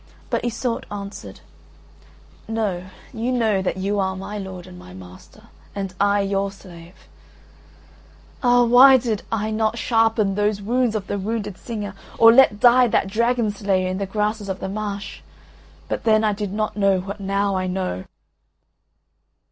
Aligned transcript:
But 0.31 0.43
Iseult 0.43 0.87
answered, 0.89 1.41
"No, 2.47 2.85
you 3.13 3.31
know 3.31 3.61
that 3.61 3.77
you 3.77 3.99
are 3.99 4.15
my 4.15 4.35
lord 4.39 4.65
and 4.65 4.79
my 4.79 4.95
master, 4.95 5.43
and 5.75 5.93
I 6.01 6.21
your 6.21 6.51
slave. 6.51 7.07
Ah, 8.41 8.63
why 8.63 8.97
did 8.97 9.21
I 9.31 9.51
not 9.51 9.77
sharpen 9.77 10.33
those 10.33 10.59
wounds 10.59 10.95
of 10.95 11.05
the 11.05 11.19
wounded 11.19 11.55
singer, 11.55 11.93
or 12.17 12.33
let 12.33 12.59
die 12.59 12.87
that 12.87 13.09
dragon 13.09 13.51
slayer 13.51 13.89
in 13.89 13.99
the 13.99 14.07
grasses 14.07 14.49
of 14.49 14.59
the 14.59 14.69
marsh? 14.69 15.21
But 15.87 16.03
then 16.03 16.23
I 16.23 16.33
did 16.33 16.51
not 16.51 16.75
know 16.75 16.99
what 17.01 17.19
now 17.19 17.55
I 17.55 17.67
know!" 17.67 18.05